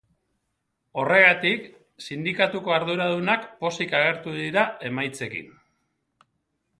Horregatik, 1.01 1.67
sindikatuko 2.07 2.73
arduradunak 2.77 3.45
pozik 3.59 3.93
agertu 3.99 4.33
dira 4.39 4.63
emaitzekin. 4.91 5.53